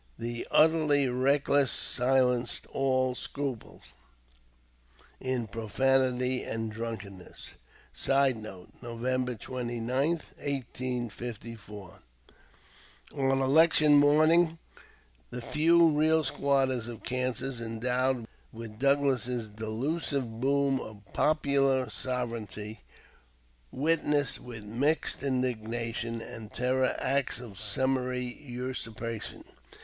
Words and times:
The 0.17 0.47
utterly 0.49 1.07
reckless 1.09 1.69
silenced 1.69 2.65
all 2.73 3.13
scruples 3.13 3.83
in 5.19 5.45
profanity 5.45 6.41
and 6.43 6.71
drunkenness. 6.71 7.51
[Sidenote: 7.93 8.71
Nov. 8.81 9.37
29, 9.37 10.09
1854.] 10.09 12.01
On 13.13 13.41
election 13.41 13.95
morning 13.95 14.57
the 15.29 15.39
few 15.39 15.89
real 15.91 16.23
squatters 16.23 16.87
of 16.87 17.03
Kansas, 17.03 17.61
endowed 17.61 18.25
with 18.51 18.79
Douglas's 18.79 19.49
delusive 19.49 20.41
boon 20.41 20.79
of 20.79 21.01
"popular 21.13 21.91
sovereignty," 21.91 22.81
witnessed 23.69 24.39
with 24.39 24.63
mixed 24.63 25.21
indignation 25.21 26.21
and 26.21 26.51
terror 26.51 26.95
acts 26.97 27.39
of 27.39 27.59
summary 27.59 28.25
usurpation. 28.25 29.43